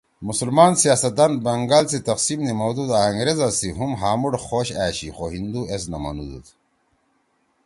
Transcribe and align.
مسلمان 0.21 0.71
سیاست 0.81 1.05
دان 1.17 1.31
بنگال 1.45 1.85
سی 1.91 1.99
تقسیم 2.09 2.39
نیِمؤدُود 2.47 2.89
آں 2.97 3.05
انگریزا 3.09 3.47
سی 3.57 3.69
ہُم 3.77 3.91
ہامُو 4.01 4.29
خوش 4.47 4.67
أشی 4.85 5.07
خو 5.15 5.25
ہندو 5.33 5.61
ایس 5.71 5.83
نہ 5.91 5.97
منُودُود 6.03 6.45